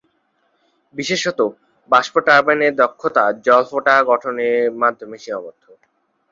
বিশেষত, 0.95 1.39
বাষ্প 1.91 2.13
টারবাইন 2.25 2.61
এর 2.61 2.73
দক্ষতা 2.75 3.23
জল-ফোঁটা 3.45 3.95
গঠনের 4.03 4.55
মাধ্যমে 4.81 5.17
সীমাবদ্ধ। 5.17 5.63